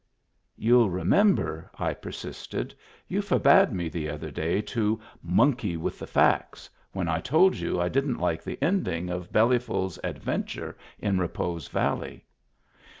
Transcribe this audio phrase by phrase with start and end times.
[0.55, 2.73] "Youll remember," I persisted,
[3.07, 7.79] "you forbade me the other day to 'monkey with the facts,' when I told you
[7.79, 12.25] I didn't like the ending of Belly ful's adventure in Repose Valley."